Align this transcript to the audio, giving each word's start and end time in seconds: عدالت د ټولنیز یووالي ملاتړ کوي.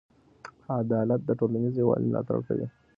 عدالت 0.79 1.21
د 1.25 1.29
ټولنیز 1.39 1.73
یووالي 1.75 2.05
ملاتړ 2.09 2.37
کوي. 2.47 2.67